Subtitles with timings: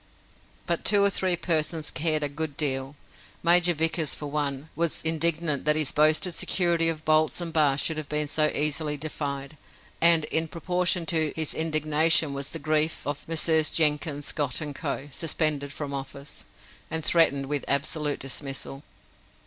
[0.65, 2.95] But two or three persons cared a good deal.
[3.43, 7.97] Major Vickers, for one, was indignant that his boasted security of bolts and bars should
[7.97, 9.57] have been so easily defied,
[10.01, 15.07] and in proportion to his indignation was the grief of Messieurs Jenkins, Scott, and Co.,
[15.11, 16.45] suspended from office,
[16.89, 18.81] and threatened with absolute dismissal.